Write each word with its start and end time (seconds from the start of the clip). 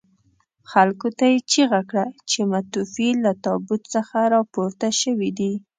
خلکو 0.71 1.07
ته 1.17 1.25
یې 1.31 1.39
چيغه 1.51 1.81
کړه 1.89 2.05
چې 2.29 2.39
متوفي 2.51 3.09
له 3.23 3.31
تابوت 3.43 3.81
څخه 3.95 4.17
راپورته 4.33 4.87
شوي 5.01 5.29
دي. 5.39 5.53